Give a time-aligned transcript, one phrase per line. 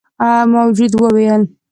[0.53, 1.41] موجود وويل: